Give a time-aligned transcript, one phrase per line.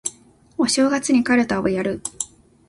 [0.57, 2.01] お正月にかるたをやる